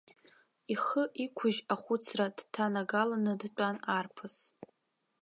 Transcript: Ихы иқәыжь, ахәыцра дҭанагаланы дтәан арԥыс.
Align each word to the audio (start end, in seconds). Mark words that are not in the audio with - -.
Ихы 0.73 1.03
иқәыжь, 1.25 1.59
ахәыцра 1.73 2.27
дҭанагаланы 2.37 3.33
дтәан 3.41 3.77
арԥыс. 3.97 4.35